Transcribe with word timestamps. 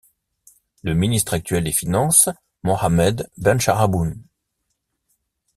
Le 0.81 0.95
ministre 0.95 1.35
actuel 1.35 1.65
des 1.65 1.71
Finances 1.71 2.27
Mohamed 2.63 3.29
Benchaâboun. 3.37 4.19